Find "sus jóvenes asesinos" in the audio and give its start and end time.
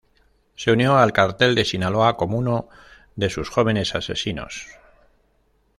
3.29-4.65